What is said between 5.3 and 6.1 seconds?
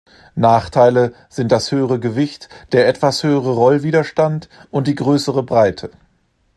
Breite.